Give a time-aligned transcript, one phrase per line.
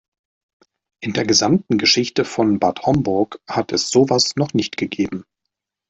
[1.03, 5.25] In der gesamten Geschichte von Bad Homburg hat es sowas noch nicht gegeben.